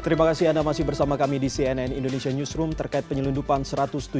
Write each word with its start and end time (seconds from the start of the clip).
Terima 0.00 0.26
kasih 0.26 0.50
Anda 0.50 0.66
masih 0.66 0.82
bersama 0.82 1.14
kami 1.14 1.38
di 1.38 1.46
CNN 1.46 1.94
Indonesia 1.94 2.34
Newsroom 2.34 2.74
terkait 2.74 3.06
penyelundupan 3.06 3.62
179 3.62 4.10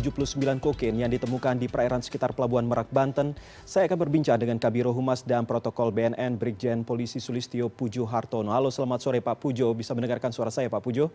kokain 0.63 0.95
yang 0.95 1.11
ditemukan 1.11 1.59
di 1.59 1.67
perairan 1.67 1.99
sekitar 1.99 2.31
Pelabuhan 2.39 2.63
Merak, 2.63 2.87
Banten. 2.95 3.35
Saya 3.67 3.91
akan 3.91 3.99
berbincang 4.07 4.39
dengan 4.39 4.63
Kabiro 4.63 4.95
Humas 4.95 5.27
dan 5.27 5.51
Protokol 5.51 5.91
BNN 5.91 6.39
Brigjen 6.39 6.87
Polisi 6.87 7.19
Sulistio 7.19 7.67
Pujo 7.67 8.07
Hartono. 8.07 8.55
Halo 8.55 8.71
selamat 8.71 9.03
sore 9.03 9.19
Pak 9.19 9.43
Pujo, 9.43 9.75
bisa 9.75 9.91
mendengarkan 9.99 10.31
suara 10.31 10.55
saya 10.55 10.71
Pak 10.71 10.79
Pujo? 10.79 11.11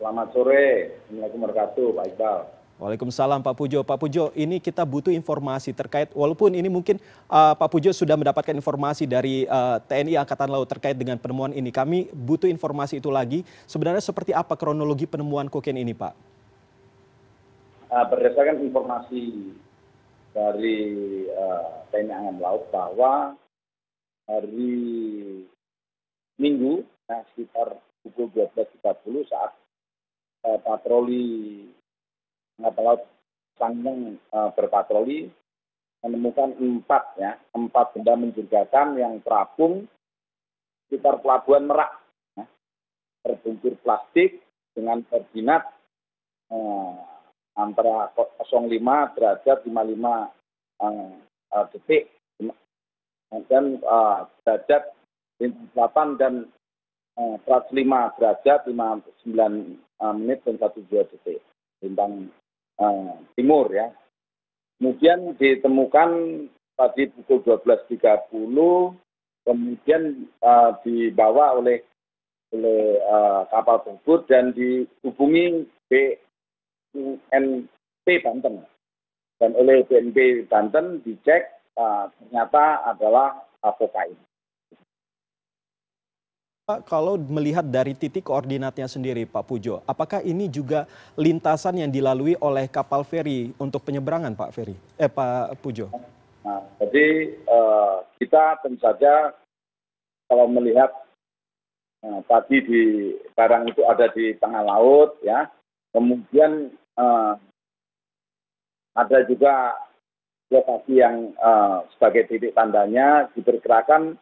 Selamat 0.00 0.32
sore, 0.32 0.96
Assalamualaikum 1.04 1.38
warahmatullahi 1.44 1.92
Pak 1.92 2.06
Iqbal. 2.16 2.63
Waalaikumsalam 2.74 3.38
Pak 3.38 3.54
Pujo. 3.54 3.86
Pak 3.86 3.98
Pujo, 4.02 4.34
ini 4.34 4.58
kita 4.58 4.82
butuh 4.82 5.14
informasi 5.14 5.70
terkait, 5.70 6.10
walaupun 6.10 6.58
ini 6.58 6.66
mungkin 6.66 6.98
uh, 7.30 7.54
Pak 7.54 7.70
Pujo 7.70 7.94
sudah 7.94 8.18
mendapatkan 8.18 8.50
informasi 8.50 9.06
dari 9.06 9.46
uh, 9.46 9.78
TNI 9.78 10.18
Angkatan 10.18 10.50
Laut 10.50 10.66
terkait 10.66 10.98
dengan 10.98 11.14
penemuan 11.14 11.54
ini. 11.54 11.70
Kami 11.70 12.10
butuh 12.10 12.50
informasi 12.50 12.98
itu 12.98 13.14
lagi. 13.14 13.46
Sebenarnya 13.70 14.02
seperti 14.02 14.34
apa 14.34 14.58
kronologi 14.58 15.06
penemuan 15.06 15.46
kokain 15.46 15.78
ini, 15.78 15.94
Pak? 15.94 16.14
Uh, 17.94 18.04
berdasarkan 18.10 18.58
informasi 18.66 19.54
dari 20.34 20.82
uh, 21.30 21.86
TNI 21.94 22.10
Angkatan 22.10 22.38
Laut 22.42 22.66
bahwa 22.74 23.38
hari 24.26 24.74
Minggu, 26.34 26.82
nah, 27.06 27.22
sekitar 27.30 27.78
pukul 28.02 28.26
12.30 28.34 29.30
saat 29.30 29.54
uh, 30.42 30.58
patroli 30.58 31.70
angkatan 32.58 32.84
laut 32.84 33.02
Sangyang 33.54 34.18
uh, 34.34 34.50
berpatroli 34.50 35.30
menemukan 36.02 36.58
empat 36.58 37.16
ya 37.16 37.38
empat 37.54 37.94
benda 37.94 38.18
mencurigakan 38.18 38.98
yang 38.98 39.22
terapung 39.22 39.86
sekitar 40.84 41.22
pelabuhan 41.22 41.70
Merak 41.70 42.02
ya, 42.36 42.44
terbungkur 43.24 43.78
plastik 43.80 44.42
dengan 44.74 45.06
koordinat 45.06 45.70
uh, 46.50 46.98
antara 47.54 48.10
05 48.42 48.68
derajat 49.14 49.58
55 49.64 49.70
uh, 49.70 50.28
uh, 51.54 51.64
detik 51.72 52.10
dan 53.48 53.78
uh, 53.86 54.26
derajat 54.42 54.82
58 55.38 56.20
dan 56.20 56.34
uh, 57.16 57.38
105 57.38 58.18
derajat 58.18 58.60
59 58.66 59.78
uh, 60.02 60.14
menit 60.14 60.42
dan 60.42 60.58
12 60.58 60.90
detik. 60.90 61.40
Bintang 61.78 62.28
Eh, 62.28 62.43
timur 63.34 63.66
ya. 63.70 63.90
Kemudian 64.78 65.38
ditemukan 65.38 66.10
tadi 66.74 67.06
pukul 67.14 67.62
12.30, 67.62 68.26
kemudian 69.46 70.02
uh, 70.42 70.74
dibawa 70.82 71.62
oleh 71.62 71.78
oleh 72.54 73.02
uh, 73.02 73.42
kapal 73.50 73.82
tersebut 73.82 74.20
dan 74.30 74.54
dihubungi 74.54 75.66
BNP 75.90 78.06
Banten. 78.22 78.62
Dan 79.38 79.50
oleh 79.58 79.82
BNP 79.86 80.46
Banten 80.46 81.02
dicek 81.02 81.50
uh, 81.78 82.10
ternyata 82.18 82.94
adalah 82.94 83.42
kokain. 83.64 84.18
Pak, 86.64 86.88
kalau 86.88 87.20
melihat 87.20 87.60
dari 87.60 87.92
titik 87.92 88.24
koordinatnya 88.24 88.88
sendiri, 88.88 89.28
Pak 89.28 89.44
Pujo, 89.44 89.84
apakah 89.84 90.24
ini 90.24 90.48
juga 90.48 90.88
lintasan 91.12 91.76
yang 91.76 91.92
dilalui 91.92 92.40
oleh 92.40 92.72
kapal 92.72 93.04
feri 93.04 93.52
untuk 93.60 93.84
penyeberangan, 93.84 94.32
Pak 94.32 94.48
Feri? 94.48 94.72
Eh, 94.96 95.12
Pak 95.12 95.60
Pujo. 95.60 95.92
Nah, 96.40 96.64
jadi 96.80 97.36
uh, 97.44 98.08
kita 98.16 98.64
tentu 98.64 98.80
saja 98.80 99.36
kalau 100.24 100.48
melihat 100.48 100.88
uh, 102.00 102.24
tadi 102.32 102.56
di 102.64 102.82
barang 103.36 103.68
itu 103.68 103.84
ada 103.84 104.08
di 104.16 104.32
tengah 104.40 104.64
laut, 104.64 105.20
ya, 105.20 105.44
kemudian 105.92 106.72
uh, 106.96 107.36
ada 108.96 109.18
juga 109.28 109.76
lokasi 110.48 110.96
yang 110.96 111.28
uh, 111.44 111.84
sebagai 111.92 112.24
titik 112.32 112.56
tandanya 112.56 113.28
diperkirakan 113.36 114.16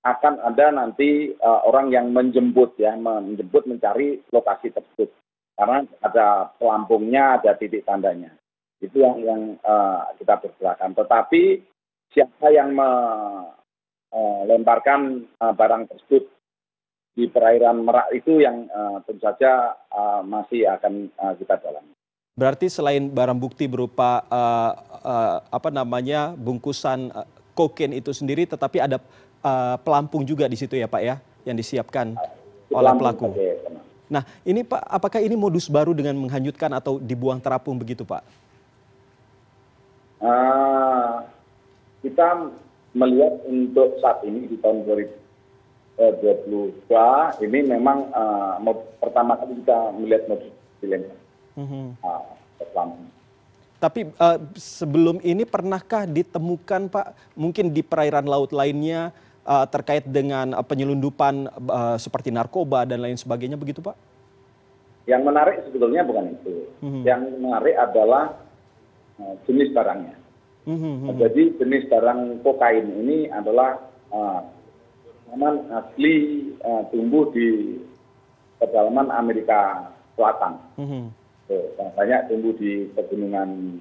akan 0.00 0.40
ada 0.40 0.72
nanti 0.72 1.36
uh, 1.36 1.60
orang 1.68 1.92
yang 1.92 2.08
menjemput 2.08 2.76
ya, 2.80 2.96
menjemput 2.96 3.68
mencari 3.68 4.24
lokasi 4.32 4.72
tersebut. 4.72 5.12
Karena 5.56 5.84
ada 6.00 6.48
pelampungnya, 6.56 7.36
ada 7.36 7.52
titik 7.52 7.84
tandanya. 7.84 8.32
Itu 8.80 9.04
yang 9.04 9.20
yang 9.20 9.60
uh, 9.60 10.08
kita 10.16 10.40
perkirakan. 10.40 10.96
Tetapi 10.96 11.60
siapa 12.16 12.48
yang 12.48 12.72
melemparkan 14.10 15.28
uh, 15.36 15.52
barang 15.52 15.84
tersebut 15.92 16.24
di 17.12 17.28
perairan 17.28 17.84
Merak 17.84 18.08
itu 18.16 18.40
yang 18.40 18.64
uh, 18.72 19.04
tentu 19.04 19.20
saja 19.20 19.76
uh, 19.92 20.24
masih 20.24 20.64
akan 20.64 21.12
uh, 21.20 21.36
kita 21.36 21.60
dalami. 21.60 21.92
Berarti 22.40 22.72
selain 22.72 23.12
barang 23.12 23.36
bukti 23.36 23.68
berupa 23.68 24.24
uh, 24.32 24.72
uh, 25.04 25.44
apa 25.52 25.68
namanya 25.68 26.32
bungkusan 26.40 27.12
uh, 27.12 27.28
kokain 27.52 27.92
itu 27.92 28.16
sendiri, 28.16 28.48
tetapi 28.48 28.80
ada 28.80 28.96
uh, 29.44 29.76
pelampung 29.80 30.24
juga 30.24 30.48
di 30.48 30.56
situ 30.56 30.76
ya 30.76 30.88
Pak 30.88 31.02
ya, 31.02 31.20
yang 31.44 31.56
disiapkan 31.56 32.16
oleh 32.70 32.92
pelaku. 32.96 33.34
Nah 34.10 34.26
ini 34.42 34.66
Pak, 34.66 34.82
apakah 34.86 35.20
ini 35.22 35.36
modus 35.38 35.70
baru 35.70 35.94
dengan 35.94 36.18
menghanyutkan 36.18 36.74
atau 36.74 36.98
dibuang 36.98 37.38
terapung 37.38 37.78
begitu 37.78 38.02
Pak? 38.02 38.22
Uh, 40.20 41.24
kita 42.04 42.52
melihat 42.92 43.40
untuk 43.48 43.96
saat 44.02 44.20
ini 44.26 44.50
di 44.50 44.58
tahun 44.60 44.84
2022 44.84 47.46
ini 47.46 47.58
memang 47.64 48.12
uh, 48.12 48.60
pertama 49.00 49.38
kali 49.38 49.54
kita 49.64 49.94
melihat 49.96 50.28
modus 50.28 50.52
dilema. 50.82 51.14
Mm 51.56 51.66
-hmm. 51.66 51.86
uh, 52.04 52.20
tapi 53.80 54.12
uh, 54.20 54.36
sebelum 54.52 55.24
ini 55.24 55.48
pernahkah 55.48 56.04
ditemukan 56.04 56.92
Pak 56.92 57.16
mungkin 57.32 57.72
di 57.72 57.80
perairan 57.80 58.28
laut 58.28 58.52
lainnya 58.52 59.08
uh, 59.44 59.66
terkait 59.68 60.04
dengan 60.08 60.56
uh, 60.56 60.64
penyelundupan 60.64 61.48
uh, 61.68 61.96
seperti 61.96 62.32
narkoba 62.34 62.84
dan 62.84 63.00
lain 63.04 63.16
sebagainya 63.16 63.56
begitu 63.56 63.80
Pak? 63.80 63.96
Yang 65.08 65.22
menarik 65.26 65.56
sebetulnya 65.66 66.02
bukan 66.04 66.36
itu. 66.36 66.54
Mm-hmm. 66.84 67.02
Yang 67.02 67.22
menarik 67.40 67.76
adalah 67.76 68.24
uh, 69.18 69.34
jenis 69.48 69.72
barangnya. 69.72 70.16
Mm-hmm. 70.68 71.16
Jadi 71.16 71.42
jenis 71.56 71.82
barang 71.88 72.20
kokain 72.44 72.84
ini 72.84 73.26
adalah 73.32 73.80
uh, 74.12 74.44
asli 75.72 76.46
uh, 76.60 76.82
tumbuh 76.92 77.32
di 77.32 77.78
pedalaman 78.60 79.08
Amerika 79.08 79.88
Selatan. 80.14 80.60
Mm-hmm. 80.76 81.04
So, 81.48 81.54
banyak 81.96 82.20
tumbuh 82.28 82.54
di 82.54 82.86
pegunungan 82.94 83.80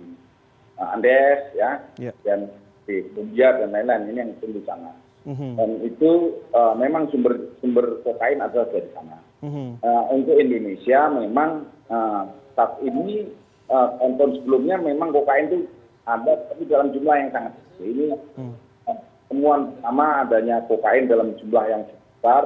uh, 0.79 0.95
Andes 0.95 1.53
ya, 1.53 1.83
yeah. 1.99 2.15
dan 2.23 2.49
di 2.87 3.05
Columbia 3.13 3.53
dan 3.59 3.69
lain-lain 3.75 4.09
ini 4.09 4.19
yang 4.23 4.31
tumbuh 4.41 4.63
sana. 4.65 4.89
Mm-hmm. 5.27 5.51
Dan 5.59 5.69
itu 5.83 6.11
uh, 6.55 6.73
memang 6.79 7.11
sumber 7.11 7.35
sumber 7.59 7.99
kokain 8.07 8.39
adalah 8.39 8.71
dari 8.71 8.89
sana. 8.95 9.17
Mm-hmm. 9.43 9.67
Uh, 9.83 10.03
untuk 10.15 10.35
Indonesia 10.39 10.99
memang 11.11 11.67
uh, 11.91 12.23
saat 12.55 12.79
ini 12.83 13.27
uh, 13.67 13.99
tahun 13.99 14.39
sebelumnya 14.39 14.79
memang 14.79 15.11
kokain 15.11 15.51
itu 15.51 15.59
ada 16.07 16.33
tapi 16.49 16.63
dalam 16.71 16.95
jumlah 16.95 17.15
yang 17.19 17.29
sangat 17.35 17.53
kecil. 17.55 17.87
Ini 17.91 18.05
uh, 18.87 18.99
temuan 19.27 19.75
pertama 19.75 20.05
adanya 20.23 20.63
kokain 20.71 21.11
dalam 21.11 21.35
jumlah 21.43 21.65
yang 21.67 21.83
besar 22.19 22.43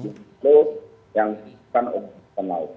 itu 0.00 0.54
yang 1.12 1.36
kan 1.72 1.92
laut. 2.40 2.72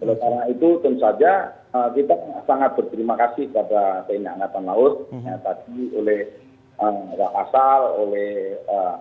Oleh 0.00 0.16
karena 0.16 0.42
itu 0.48 0.80
tentu 0.80 0.98
saja 0.98 1.52
uh, 1.76 1.88
kita 1.92 2.16
sangat 2.48 2.72
berterima 2.74 3.14
kasih 3.20 3.52
kepada 3.52 4.02
TNI 4.08 4.38
Angkatan 4.38 4.64
Laut 4.64 5.06
yang 5.12 5.38
tadi 5.44 5.92
oleh 5.92 6.26
uh, 6.80 7.40
Asal, 7.46 7.80
oleh 8.00 8.56
uh, 8.66 8.96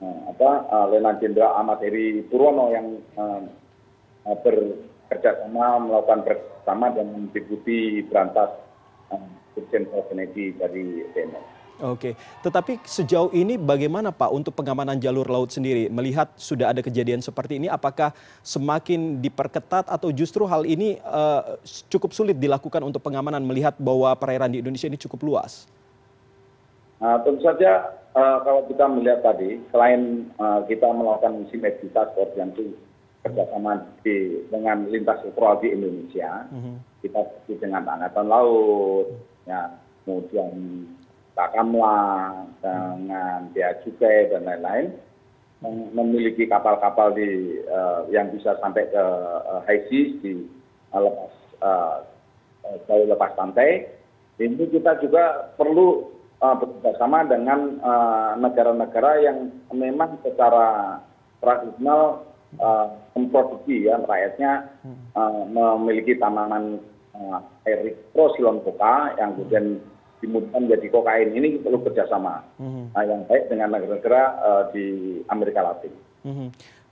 uh, 0.00 0.20
apa 0.30 0.50
uh, 0.70 0.86
Letnan 0.94 1.18
Jenderal 1.18 1.58
Ahmad 1.58 1.82
Heri 1.82 2.22
Purwono 2.30 2.70
yang 2.70 3.02
uh, 3.18 3.42
uh, 4.30 4.36
bekerja 4.40 5.44
sama 5.44 5.82
melakukan 5.82 6.22
bersama 6.24 6.86
dan 6.94 7.06
mengikuti 7.10 8.06
berantas 8.06 8.54
uh, 9.10 9.26
Irjen 9.58 9.86
Kennedy 9.90 10.54
dari 10.54 11.02
TNI. 11.14 11.54
Oke, 11.82 12.14
tetapi 12.46 12.78
sejauh 12.86 13.34
ini 13.34 13.58
bagaimana 13.58 14.14
Pak 14.14 14.30
untuk 14.30 14.54
pengamanan 14.54 14.94
jalur 14.94 15.26
laut 15.26 15.50
sendiri? 15.50 15.90
Melihat 15.90 16.30
sudah 16.38 16.70
ada 16.70 16.78
kejadian 16.78 17.18
seperti 17.18 17.58
ini, 17.58 17.66
apakah 17.66 18.14
semakin 18.46 19.18
diperketat 19.18 19.90
atau 19.90 20.14
justru 20.14 20.46
hal 20.46 20.62
ini 20.70 21.02
uh, 21.02 21.58
cukup 21.90 22.14
sulit 22.14 22.38
dilakukan 22.38 22.78
untuk 22.86 23.02
pengamanan 23.02 23.42
melihat 23.42 23.74
bahwa 23.74 24.14
perairan 24.14 24.54
di 24.54 24.62
Indonesia 24.62 24.86
ini 24.86 24.94
cukup 24.94 25.26
luas? 25.26 25.66
Nah, 27.04 27.20
tentu 27.20 27.44
saja 27.44 28.00
uh, 28.16 28.40
kalau 28.48 28.64
kita 28.64 28.88
melihat 28.88 29.20
tadi, 29.20 29.60
selain 29.68 30.32
uh, 30.40 30.64
kita 30.64 30.88
melakukan 30.88 31.44
sinergitas 31.52 32.08
koordinasi 32.16 32.72
kerjasama 33.20 33.84
di, 34.00 34.40
dengan 34.48 34.88
lintas 34.88 35.20
sektoral 35.20 35.60
di 35.60 35.68
Indonesia, 35.68 36.48
-hmm. 36.48 36.80
kita 37.04 37.20
dengan 37.60 37.84
angkatan 37.84 38.24
laut, 38.24 39.12
ya, 39.44 39.68
kemudian 40.08 40.52
Bakamla, 41.36 42.48
dengan 42.64 43.52
Bea 43.52 43.76
Cukai 43.84 44.32
dan 44.32 44.48
lain-lain. 44.48 44.96
memiliki 45.64 46.44
kapal 46.44 46.76
kapal 46.76 47.16
di 47.16 47.56
yang 48.12 48.28
bisa 48.36 48.52
sampai 48.60 48.84
ke 48.84 49.04
high 49.64 49.80
seas 49.88 50.12
di 50.20 50.44
lepas 50.92 51.32
jauh 52.84 53.08
lepas 53.08 53.32
pantai 53.32 53.88
ini 54.36 54.60
kita 54.68 55.00
juga 55.00 55.56
perlu 55.56 56.13
bekerjasama 56.60 57.24
dengan 57.24 57.80
negara 58.36 58.76
negara 58.76 59.16
yang 59.22 59.48
memang 59.72 60.20
secara 60.20 60.98
tradisional 61.40 62.26
memproduksi 63.16 63.88
ya 63.88 63.98
rakyatnya 63.98 64.68
memiliki 65.50 66.20
tanaman 66.20 66.78
air 67.66 67.94
silon 68.14 68.60
koka 68.62 69.16
yang 69.18 69.34
kemudian 69.38 69.80
dimudahkan 70.22 70.60
menjadi 70.68 70.86
kokain. 70.92 71.28
Ini 71.34 71.48
perlu 71.64 71.82
kerjasama 71.82 72.44
yang 73.00 73.26
baik 73.26 73.48
dengan 73.48 73.68
negara-negara 73.74 74.22
di 74.70 75.18
Amerika 75.32 75.60
Latin. 75.64 75.92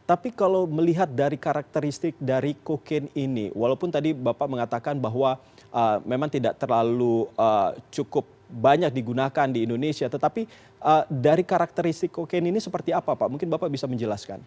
Tapi 0.03 0.35
kalau 0.35 0.67
melihat 0.67 1.07
dari 1.07 1.39
karakteristik 1.39 2.19
dari 2.19 2.59
kokain 2.59 3.07
ini, 3.15 3.55
walaupun 3.55 3.87
tadi 3.87 4.11
Bapak 4.11 4.51
mengatakan 4.51 4.99
bahwa 4.99 5.39
uh, 5.71 5.97
memang 6.03 6.27
tidak 6.27 6.59
terlalu 6.59 7.31
uh, 7.39 7.71
cukup 7.95 8.27
banyak 8.53 8.93
digunakan 8.93 9.49
di 9.49 9.65
Indonesia, 9.65 10.05
tetapi 10.13 10.45
uh, 10.85 11.09
dari 11.09 11.41
karakteristik 11.41 12.13
kokain 12.13 12.45
ini 12.45 12.61
seperti 12.61 12.93
apa 12.93 13.17
Pak? 13.17 13.29
Mungkin 13.33 13.49
Bapak 13.49 13.73
bisa 13.73 13.89
menjelaskan. 13.89 14.45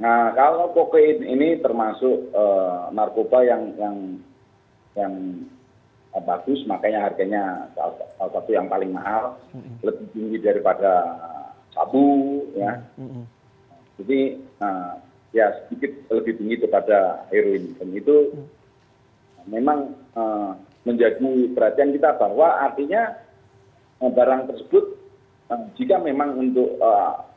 Nah, 0.00 0.32
kalau 0.34 0.74
kokain 0.74 1.22
ini 1.22 1.60
termasuk 1.62 2.34
uh, 2.34 2.90
narkoba 2.90 3.46
yang 3.46 3.62
yang 3.78 3.96
yang 4.98 5.12
uh, 6.16 6.22
bagus, 6.24 6.64
makanya 6.66 7.06
harganya 7.06 7.70
salah, 7.78 7.94
salah 8.18 8.32
satu 8.40 8.50
yang 8.50 8.66
paling 8.66 8.90
mahal, 8.90 9.38
mm-hmm. 9.54 9.74
lebih 9.86 10.06
tinggi 10.10 10.38
daripada 10.42 10.92
sabu, 11.70 12.42
ya. 12.56 12.80
Mm-hmm. 12.98 13.24
Jadi 14.00 14.20
uh, 14.64 14.92
ya 15.30 15.46
sedikit 15.68 15.92
lebih 16.10 16.42
tinggi 16.42 16.56
daripada 16.64 17.28
heroin, 17.28 17.76
dan 17.76 17.88
itu 17.92 18.16
mm-hmm. 18.34 18.46
memang 19.52 19.78
uh, 20.16 20.56
menjadi 20.84 21.52
perhatian 21.52 21.92
kita 21.92 22.16
bahwa 22.16 22.56
artinya 22.64 23.20
uh, 24.00 24.10
barang 24.10 24.48
tersebut 24.48 24.84
uh, 25.52 25.60
jika 25.76 26.00
memang 26.00 26.40
untuk 26.40 26.80
uh, 26.80 27.28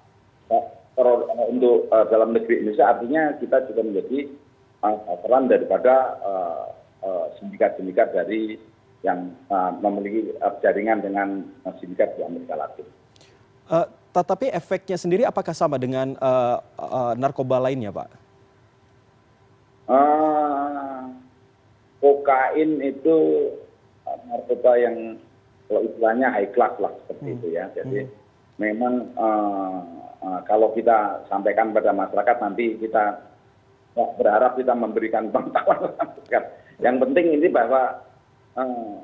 untuk 1.50 1.90
dalam 1.90 2.38
negeri 2.38 2.62
Indonesia 2.62 2.86
artinya 2.86 3.34
kita 3.42 3.66
juga 3.66 3.81
menjadi 3.81 4.30
peran 5.25 5.50
daripada 5.50 6.22
uh, 6.22 7.34
sindikat-sindikat 7.42 8.13
dari 8.13 8.62
yang 9.01 9.34
memiliki 9.81 10.38
jaringan 10.62 11.01
dengan 11.01 11.50
sindikat 11.81 12.13
di 12.13 12.22
Amerika 12.22 12.54
Latin. 12.54 12.86
Tetapi 14.13 14.54
efeknya 14.54 14.94
sendiri 14.94 15.25
apakah 15.25 15.57
sama 15.57 15.81
dengan 15.81 16.13
narkoba 17.18 17.57
lainnya, 17.57 17.89
Pak? 17.89 18.10
Kokain 22.24 22.80
itu 22.80 23.18
uh, 24.08 24.18
narkoba 24.31 24.80
yang 24.80 25.20
kalau 25.68 25.84
istilahnya 25.84 26.31
high 26.31 26.52
class 26.56 26.72
lah 26.80 26.96
seperti 27.04 27.28
hmm. 27.28 27.36
itu 27.36 27.48
ya. 27.52 27.66
Jadi 27.75 28.00
hmm. 28.08 28.12
memang 28.64 28.94
uh, 29.20 29.84
Eh, 30.24 30.42
kalau 30.48 30.72
kita 30.72 31.28
sampaikan 31.28 31.75
pada 31.75 31.92
masyarakat 31.92 32.38
nanti 32.40 32.80
kita 32.80 33.20
berharap 34.16 34.56
kita 34.56 34.72
memberikan 34.72 35.28
pengetahuan 35.36 35.92
masyarakat. 36.00 36.44
Yang 36.80 36.96
penting 37.04 37.28
ini 37.36 37.48
bahwa 37.52 38.00
uh, 38.56 38.64
eh, 38.64 38.96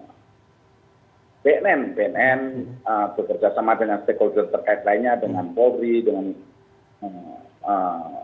BNN, 1.43 1.81
BNN 1.91 2.41
uh, 2.87 2.87
eh, 2.87 3.07
bekerja 3.19 3.51
sama 3.51 3.75
dengan 3.75 3.99
stakeholder 4.07 4.47
terkait 4.47 4.87
lainnya, 4.87 5.19
dengan 5.19 5.51
Polri, 5.51 5.99
dengan 6.07 6.31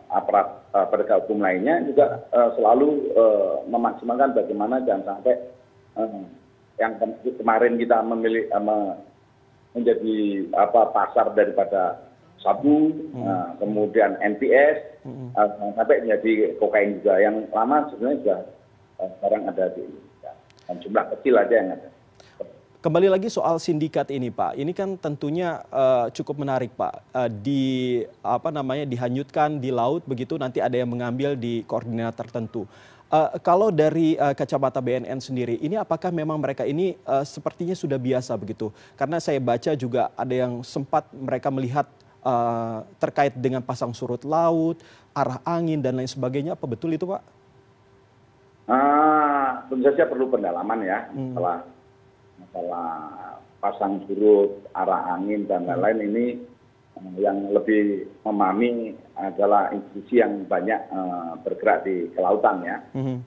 aparat 0.10 0.48
uh, 0.72 0.88
penegak 0.88 1.26
hukum 1.26 1.44
lainnya 1.44 1.84
juga 1.84 2.24
uh, 2.32 2.50
selalu 2.56 3.12
memaksimalkan 3.68 4.32
bagaimana 4.32 4.80
jangan 4.88 5.20
sampai 5.20 5.36
yang 6.76 7.00
kemarin 7.40 7.80
kita 7.80 7.98
memilih 8.04 8.48
menjadi 9.76 10.18
apa 10.56 10.92
pasar 10.92 11.32
daripada 11.36 12.00
sabu 12.44 12.92
hmm. 13.16 13.60
kemudian 13.60 14.20
nps 14.20 15.04
hmm. 15.08 15.36
sampai 15.76 16.04
menjadi 16.04 16.56
kokain 16.60 17.00
juga 17.00 17.20
yang 17.20 17.48
lama 17.52 17.88
sebenarnya 17.92 18.20
sudah 18.24 18.40
sekarang 19.20 19.44
ada 19.52 19.72
di 19.76 19.84
Indonesia 19.84 20.32
dan 20.68 20.76
jumlah 20.84 21.06
kecil 21.16 21.36
aja 21.40 21.56
yang 21.56 21.70
ada. 21.76 21.90
Kembali 22.86 23.10
lagi 23.10 23.34
soal 23.34 23.58
sindikat 23.58 24.14
ini, 24.14 24.30
Pak. 24.30 24.62
Ini 24.62 24.70
kan 24.70 24.94
tentunya 25.02 25.66
uh, 25.74 26.06
cukup 26.14 26.46
menarik, 26.46 26.70
Pak. 26.78 26.94
Uh, 27.18 27.26
di 27.34 27.64
apa 28.22 28.54
namanya 28.54 28.86
dihanyutkan 28.86 29.58
di 29.58 29.74
laut 29.74 30.06
begitu 30.06 30.38
nanti 30.38 30.62
ada 30.62 30.78
yang 30.78 30.94
mengambil 30.94 31.34
di 31.34 31.66
koordinat 31.66 32.14
tertentu. 32.14 32.70
Uh, 33.10 33.42
kalau 33.42 33.74
dari 33.74 34.22
uh, 34.22 34.38
kacamata 34.38 34.86
BNN 34.86 35.18
sendiri, 35.18 35.58
ini 35.66 35.82
apakah 35.82 36.14
memang 36.14 36.38
mereka 36.38 36.62
ini 36.62 36.94
uh, 37.10 37.26
sepertinya 37.26 37.74
sudah 37.74 37.98
biasa 37.98 38.38
begitu? 38.38 38.70
Karena 38.94 39.18
saya 39.18 39.42
baca 39.42 39.74
juga 39.74 40.14
ada 40.14 40.46
yang 40.46 40.62
sempat 40.62 41.10
mereka 41.10 41.50
melihat 41.50 41.90
uh, 42.22 42.86
terkait 43.02 43.34
dengan 43.34 43.66
pasang 43.66 43.98
surut 43.98 44.22
laut, 44.22 44.78
arah 45.18 45.42
angin 45.42 45.82
dan 45.82 45.98
lain 45.98 46.06
sebagainya. 46.06 46.54
Apa 46.54 46.70
betul 46.70 46.94
itu, 46.94 47.10
Pak? 47.10 47.26
Uh, 48.70 49.50
tentu 49.74 49.90
saja 49.90 50.06
perlu 50.06 50.30
pendalaman 50.30 50.86
ya 50.86 51.10
hmm. 51.10 51.34
masalah 51.34 51.66
masalah 52.42 52.88
pasang 53.64 54.04
surut, 54.06 54.62
arah 54.78 55.18
angin 55.18 55.50
dan 55.50 55.66
hmm. 55.66 55.70
lain-lain 55.74 55.98
hmm. 55.98 56.08
ini 56.12 56.26
uh, 57.00 57.16
yang 57.18 57.38
lebih 57.52 58.06
memahami 58.28 58.94
adalah 59.16 59.72
institusi 59.72 60.22
yang 60.22 60.44
banyak 60.46 60.80
uh, 60.92 61.40
bergerak 61.42 61.88
di 61.88 62.12
kelautan 62.14 62.62
ya. 62.64 62.78
Hmm. 62.94 63.22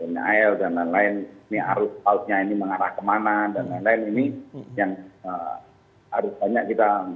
Air 0.00 0.60
dan 0.60 0.76
lain-lain. 0.76 1.24
Ini 1.48 1.58
arus 1.74 1.90
lautnya 2.04 2.44
ini 2.44 2.54
mengarah 2.54 2.92
ke 2.94 3.02
mana 3.02 3.48
dan 3.50 3.66
hmm. 3.66 3.72
lain-lain 3.80 4.02
ini 4.12 4.24
hmm. 4.52 4.66
yang 4.76 4.92
uh, 5.24 5.56
harus 6.10 6.32
banyak 6.42 6.74
kita 6.74 7.06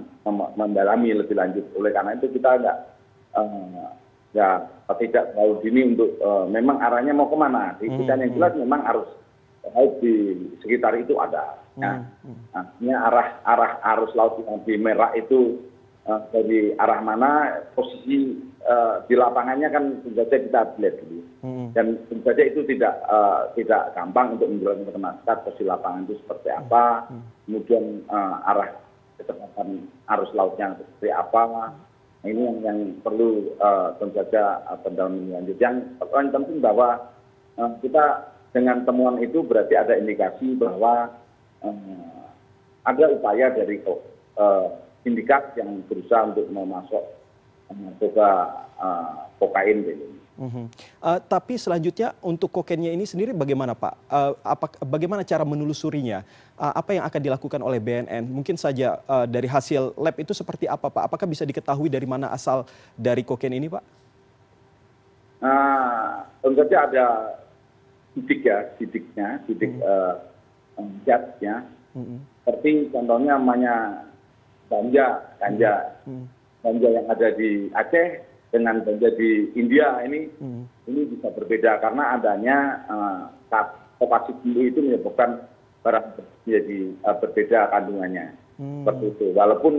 mendalami 0.54 1.10
lebih 1.19 1.34
lanjut 1.34 1.66
oleh 1.75 1.90
karena 1.90 2.14
itu 2.14 2.31
kita 2.31 2.50
nggak 2.62 2.78
uh, 3.34 3.90
ya 4.34 4.62
tidak 4.98 5.34
terlalu 5.34 5.54
dini 5.66 5.81
untuk 5.94 6.10
uh, 6.22 6.46
memang 6.46 6.78
arahnya 6.78 7.14
mau 7.14 7.26
ke 7.26 7.34
mana 7.38 7.75
di 7.78 7.90
hmm, 7.90 8.06
yang 8.06 8.22
hmm. 8.22 8.34
jelas 8.38 8.52
memang 8.54 8.82
harus 8.86 9.06
di 10.00 10.14
sekitar 10.61 10.93
itu 11.00 11.16
ada 11.16 11.56
ya. 11.81 12.05
hmm, 12.25 12.55
artinya 12.55 12.96
arah 13.11 13.28
arah 13.49 13.72
arus 13.94 14.12
laut 14.14 14.38
yang 14.44 14.61
di 14.62 14.75
merah 14.78 15.11
itu 15.16 15.58
uh, 16.06 16.20
dari 16.31 16.76
arah 16.76 17.00
mana 17.00 17.64
posisi 17.75 18.38
uh, 18.69 19.02
di 19.08 19.14
lapangannya 19.16 19.69
kan 19.72 19.84
tentu 20.05 20.20
saja 20.20 20.37
kita 20.37 20.60
lihat 20.79 20.94
dulu 21.03 21.20
hmm. 21.43 21.67
dan 21.74 21.86
tentu 22.06 22.22
saja 22.22 22.43
itu 22.44 22.60
tidak 22.69 22.94
uh, 23.08 23.50
tidak 23.58 23.96
gampang 23.96 24.36
untuk 24.39 24.48
menjelaskan 24.53 24.93
ke 24.93 25.00
masyarakat 25.00 25.36
posisi 25.48 25.65
lapangan 25.65 26.05
itu 26.06 26.15
seperti 26.22 26.48
apa 26.53 26.84
hmm. 27.10 27.22
kemudian 27.48 27.84
arah 28.44 28.70
kecepatan 29.19 29.69
arus 30.10 30.31
lautnya 30.34 30.77
seperti 30.79 31.08
apa 31.15 31.43
nah, 31.48 31.70
ini 32.27 32.41
yang 32.41 32.58
yang 32.62 32.79
perlu 33.00 33.55
uh, 33.58 33.94
tentu 33.98 34.20
saja 34.20 34.60
uh, 34.69 34.79
pendalaman 34.82 35.32
lanjut 35.32 35.58
yang 35.60 35.82
paling 35.98 36.31
penting 36.32 36.58
bahwa 36.60 37.10
uh, 37.56 37.70
kita 37.81 38.33
dengan 38.55 38.87
temuan 38.87 39.19
itu 39.19 39.43
berarti 39.43 39.75
ada 39.75 39.99
indikasi 39.99 40.55
bahwa 40.55 41.11
uh, 41.67 42.23
ada 42.87 43.05
upaya 43.11 43.51
dari 43.51 43.82
uh, 43.82 44.70
sindikat 45.03 45.58
yang 45.58 45.82
berusaha 45.91 46.31
untuk 46.31 46.46
memasuk 46.55 47.03
uh, 47.75 48.46
uh, 48.79 49.27
kokain 49.43 49.82
gitu. 49.82 50.06
Uh, 50.34 51.19
tapi 51.31 51.55
selanjutnya 51.55 52.11
untuk 52.19 52.51
kokainnya 52.51 52.91
ini 52.91 53.06
sendiri 53.06 53.31
bagaimana 53.31 53.70
Pak? 53.75 53.94
Uh, 54.11 54.32
apa, 54.43 54.67
bagaimana 54.82 55.23
cara 55.23 55.46
menelusurinya? 55.46 56.27
Uh, 56.58 56.75
apa 56.75 56.91
yang 56.99 57.06
akan 57.06 57.20
dilakukan 57.23 57.61
oleh 57.63 57.79
BNN? 57.79 58.27
Mungkin 58.27 58.58
saja 58.58 58.99
uh, 59.06 59.31
dari 59.31 59.46
hasil 59.46 59.94
lab 59.94 60.17
itu 60.19 60.34
seperti 60.34 60.67
apa 60.67 60.91
Pak? 60.91 61.06
Apakah 61.06 61.27
bisa 61.31 61.46
diketahui 61.46 61.87
dari 61.87 62.06
mana 62.06 62.34
asal 62.34 62.67
dari 62.99 63.23
kokain 63.23 63.55
ini 63.55 63.70
Pak? 63.70 63.82
Nah, 65.39 66.27
tentu 66.43 66.67
saja 66.67 66.79
ada 66.91 67.06
sidik 68.15 68.41
ya, 68.47 68.59
sidiknya, 68.79 69.43
sidik 69.47 69.75
hmm. 69.75 69.85
uh, 69.85 70.15
zatnya. 71.05 71.67
Hmm. 71.94 72.23
Seperti 72.43 72.91
contohnya 72.91 73.39
namanya 73.39 74.06
ganja, 74.71 75.23
ganja. 75.43 75.75
Hmm. 76.06 76.27
Ganja 76.65 76.89
yang 76.89 77.06
ada 77.13 77.29
di 77.37 77.69
Aceh 77.77 78.35
dengan 78.55 78.87
menjadi 78.87 79.51
India 79.59 79.99
ini 80.06 80.31
hmm. 80.39 80.63
ini 80.87 81.01
bisa 81.11 81.27
berbeda 81.35 81.83
karena 81.83 82.15
adanya 82.15 82.56
operasi 83.99 84.31
dulu 84.47 84.63
itu 84.63 84.79
menyebabkan 84.79 85.43
barang 85.83 86.06
menjadi 86.47 86.79
uh, 87.03 87.19
berbeda 87.19 87.75
kandungannya 87.75 88.31
hmm. 88.63 88.87
seperti 88.87 89.05
itu 89.11 89.27
walaupun 89.35 89.75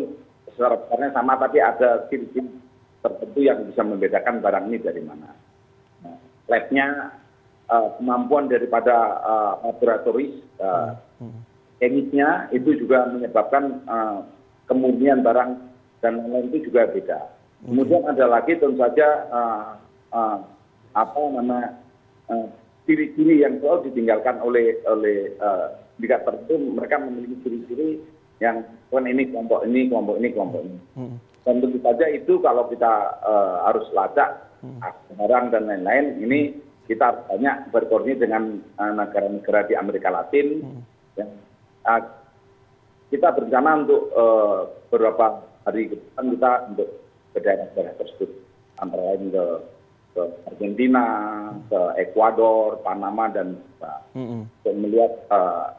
secara 0.52 0.76
besarnya 0.76 1.10
sama 1.16 1.40
tapi 1.40 1.64
ada 1.64 2.04
ciri-ciri 2.12 2.52
tertentu 3.00 3.40
yang 3.40 3.64
bisa 3.64 3.82
membedakan 3.82 4.44
barang 4.44 4.66
ini 4.68 4.78
dari 4.84 5.02
mana 5.08 5.32
nah, 6.04 6.20
labnya 6.52 7.16
kemampuan 7.70 8.46
daripada 8.46 8.94
uh, 9.26 9.54
laboratoris 9.66 10.38
hmm. 10.62 11.34
chemiknya 11.82 12.46
itu 12.54 12.78
juga 12.78 13.10
menyebabkan 13.10 13.82
kemurnian 14.70 15.26
barang 15.26 15.58
dan 16.02 16.22
lain-lain 16.22 16.54
itu 16.54 16.70
juga 16.70 16.86
beda 16.94 17.20
kemudian 17.66 18.06
ada 18.06 18.26
lagi 18.30 18.54
tentu 18.62 18.78
saja 18.78 19.26
apa 20.96 21.20
nama 21.34 21.74
uh, 22.30 22.48
ciri-ciri 22.86 23.42
yang 23.42 23.58
selalu 23.60 23.90
ditinggalkan 23.92 24.38
oleh 24.46 24.78
oleh 24.86 25.34
indikator 25.98 26.38
itu 26.46 26.56
mereka 26.72 27.02
memiliki 27.02 27.36
ciri-ciri 27.42 27.90
yang 28.38 28.62
kan 28.94 29.10
ini 29.10 29.28
kelompok 29.34 29.66
ini 29.66 29.90
kelompok 29.90 30.16
ini 30.22 30.30
kelompok 30.32 30.62
ini 30.64 30.80
hmm. 31.02 31.16
dan 31.50 31.56
tentu 31.66 31.80
saja 31.82 32.06
itu 32.14 32.34
kalau 32.46 32.70
kita 32.70 32.94
harus 33.66 33.90
lacak 33.92 34.54
hmm. 34.62 34.80
barang 35.18 35.46
dan 35.50 35.66
lain-lain 35.66 36.22
ini 36.22 36.40
kita 36.86 37.26
banyak 37.26 37.74
berkoordinasi 37.74 38.22
dengan 38.22 38.62
negara-negara 38.78 39.66
uh, 39.66 39.68
di 39.68 39.74
Amerika 39.74 40.10
Latin 40.14 40.48
hmm. 40.62 40.82
yang 41.18 41.30
uh, 41.86 42.02
kita 43.10 43.34
berencana 43.34 43.86
untuk 43.86 44.02
uh, 44.14 44.70
beberapa 44.90 45.46
hari 45.66 45.90
ke 45.90 45.96
depan 45.98 46.26
kita 46.38 46.52
untuk 46.74 46.90
ke 47.34 47.40
daerah-daerah 47.42 47.94
tersebut 47.98 48.30
antara 48.78 49.02
lain 49.14 49.34
ke 49.34 49.46
ke 50.16 50.24
Argentina, 50.48 51.06
ke 51.68 51.80
Ekuador, 52.00 52.80
Panama 52.88 53.28
dan 53.28 53.60
untuk 54.64 54.74
melihat 54.80 55.12
uh, 55.28 55.76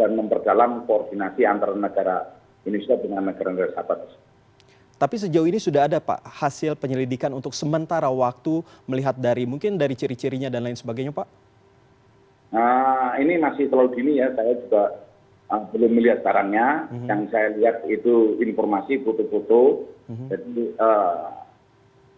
dan 0.00 0.16
memperdalam 0.16 0.88
koordinasi 0.88 1.44
antara 1.44 1.76
negara 1.76 2.40
Indonesia 2.64 2.96
dengan 2.96 3.28
negara-negara 3.28 3.76
sahabat. 3.76 4.00
Tapi 4.94 5.18
sejauh 5.18 5.46
ini 5.50 5.58
sudah 5.58 5.90
ada 5.90 5.98
Pak 5.98 6.22
hasil 6.22 6.78
penyelidikan 6.78 7.34
untuk 7.34 7.50
sementara 7.50 8.06
waktu 8.06 8.62
melihat 8.86 9.18
dari 9.18 9.42
mungkin 9.42 9.74
dari 9.74 9.98
ciri-cirinya 9.98 10.46
dan 10.46 10.62
lain 10.62 10.78
sebagainya 10.78 11.10
Pak? 11.10 11.26
Nah, 12.54 13.18
ini 13.18 13.34
masih 13.42 13.66
terlalu 13.66 13.98
dini 13.98 14.22
ya. 14.22 14.30
Saya 14.38 14.54
juga 14.54 14.84
uh, 15.50 15.62
belum 15.74 15.90
melihat 15.98 16.22
barangnya. 16.22 16.86
Mm 16.86 16.94
-hmm. 16.94 17.06
Yang 17.10 17.20
saya 17.34 17.48
lihat 17.58 17.76
itu 17.90 18.38
informasi 18.38 19.02
foto-foto. 19.02 19.90
Mm 20.06 20.14
-hmm. 20.14 20.28
Jadi 20.30 20.62
uh, 20.78 21.26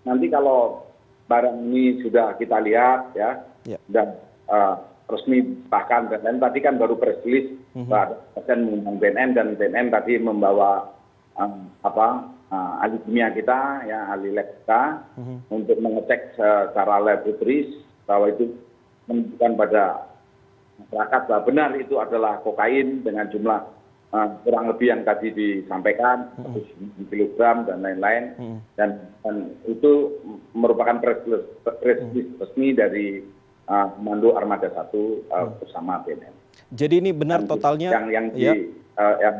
nanti 0.04 0.26
kalau 0.28 0.85
barang 1.26 1.56
ini 1.66 2.04
sudah 2.06 2.38
kita 2.38 2.62
lihat 2.62 3.11
ya 3.18 3.42
yeah. 3.66 3.80
dan 3.90 4.14
uh, 4.47 4.78
resmi 5.11 5.42
bahkan 5.66 6.06
dan 6.06 6.23
lain 6.23 6.38
tadi 6.38 6.62
kan 6.62 6.78
baru 6.78 6.95
press 6.95 7.18
release 7.26 7.50
mm 7.75 7.83
-hmm. 7.83 8.14
Mengundang 8.47 9.02
BNN 9.02 9.30
dan 9.35 9.49
BNN 9.59 9.90
tadi 9.90 10.23
membawa 10.23 10.87
um, 11.35 11.66
apa 11.83 12.36
ahli 12.53 12.97
kimia 13.03 13.35
kita 13.35 13.88
ya 13.91 14.15
ahli 14.15 14.31
lab 14.31 14.49
kita 14.62 14.83
-hmm. 15.19 15.38
untuk 15.50 15.76
mengecek 15.83 16.38
secara 16.38 17.03
laboratoris 17.03 17.83
bahwa 18.07 18.31
itu 18.31 18.55
menunjukkan 19.11 19.53
pada 19.59 19.85
masyarakat 20.79 21.21
bahwa 21.26 21.43
benar 21.47 21.71
itu 21.79 21.95
adalah 21.99 22.38
kokain 22.45 23.03
dengan 23.03 23.26
jumlah 23.33 23.61
uh, 24.12 24.29
kurang 24.45 24.71
lebih 24.71 24.87
yang 24.93 25.03
tadi 25.03 25.33
disampaikan 25.33 26.31
satu 26.37 26.61
mm 26.62 27.09
kilogram 27.11 27.65
dan 27.65 27.83
lain-lain 27.83 28.25
mm 28.37 28.59
dan, 28.76 28.91
itu 29.67 30.23
merupakan 30.55 31.03
prestis 31.03 31.43
resmi 32.38 32.71
dari 32.76 33.26
uh, 33.67 33.87
Komando 33.99 34.38
Armada 34.38 34.71
1 34.71 34.79
uh, 34.95 35.50
bersama 35.59 35.99
BNN. 36.07 36.35
Jadi 36.71 36.95
ini 37.03 37.11
benar 37.11 37.43
totalnya 37.47 37.91
yang 37.91 38.07
yang 38.11 38.26
di, 38.31 38.43
ya. 38.43 38.55
uh, 38.55 38.86
yang 38.97 39.37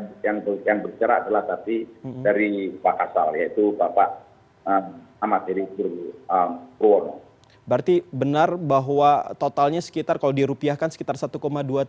yang 0.61 0.77
berbicara 0.85 1.25
adalah 1.25 1.41
tadi 1.49 1.81
dari 2.21 2.69
Pak 2.77 2.95
Kasal 3.01 3.33
yaitu 3.41 3.73
Bapak 3.73 4.21
uh, 4.69 4.83
Ahmad 5.17 5.49
Heri 5.49 5.65
Purwono. 5.73 7.25
Berarti 7.67 8.05
benar 8.13 8.55
bahwa 8.55 9.35
totalnya 9.35 9.83
sekitar 9.83 10.21
kalau 10.21 10.31
dirupiahkan 10.31 10.87
sekitar 10.87 11.19
1,2 11.19 11.35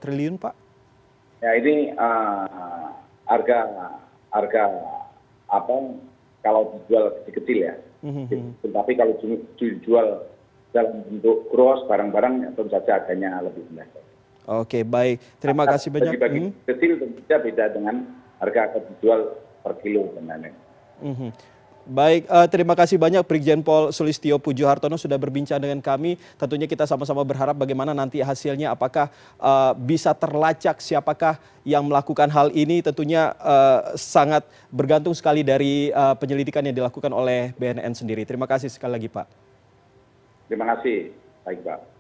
triliun, 0.01 0.35
Pak? 0.41 0.55
Ya 1.39 1.55
ini 1.55 1.95
uh, 1.95 2.91
harga 3.31 3.59
harga 4.35 4.63
apa 5.47 5.75
kalau 6.43 6.63
dijual 6.75 7.15
kecil-kecil 7.23 7.59
ya. 7.63 7.75
Mm-hmm. 8.03 8.65
Tapi 8.75 8.93
kalau 8.99 9.15
dijual 9.55 10.27
dalam 10.75 11.03
bentuk 11.07 11.47
gross 11.55 11.87
barang-barang 11.87 12.55
tentu 12.59 12.71
saja 12.75 12.99
harganya 12.99 13.39
lebih 13.39 13.63
rendah. 13.71 13.87
Oke 14.49 14.81
baik, 14.81 15.21
terima 15.37 15.69
nah, 15.69 15.77
kasih 15.77 15.93
banyak. 15.93 16.17
Bagi, 16.17 16.41
-hmm. 16.49 16.65
kecil 16.65 16.93
tentu 16.97 17.21
saja 17.29 17.37
beda 17.45 17.65
dengan 17.69 18.09
harga 18.41 18.81
dijual 18.81 19.37
per 19.61 19.77
kilo 19.85 20.09
lain-lain. 20.17 20.57
-hmm. 21.05 21.31
Baik, 21.89 22.29
uh, 22.29 22.45
terima 22.45 22.77
kasih 22.77 23.01
banyak 23.01 23.25
Brigjen 23.25 23.65
Pol 23.65 23.97
Sulistio 23.97 24.37
Pujo 24.37 24.69
Hartono 24.69 25.01
sudah 25.01 25.17
berbincang 25.17 25.57
dengan 25.57 25.81
kami. 25.81 26.21
Tentunya 26.37 26.69
kita 26.69 26.85
sama-sama 26.85 27.25
berharap 27.25 27.57
bagaimana 27.57 27.97
nanti 27.97 28.21
hasilnya 28.21 28.77
apakah 28.77 29.09
uh, 29.41 29.73
bisa 29.73 30.13
terlacak 30.13 30.85
siapakah 30.85 31.41
yang 31.65 31.89
melakukan 31.89 32.29
hal 32.29 32.53
ini. 32.53 32.85
Tentunya 32.85 33.33
uh, 33.41 33.97
sangat 33.97 34.45
bergantung 34.69 35.17
sekali 35.17 35.41
dari 35.41 35.89
uh, 35.97 36.13
penyelidikan 36.13 36.61
yang 36.61 36.77
dilakukan 36.77 37.09
oleh 37.09 37.57
BNN 37.57 37.97
sendiri. 37.97 38.29
Terima 38.29 38.45
kasih 38.45 38.69
sekali 38.69 39.01
lagi 39.01 39.09
Pak. 39.09 39.25
Terima 40.53 40.69
kasih. 40.77 41.09
Baik 41.49 41.65
Pak. 41.65 41.98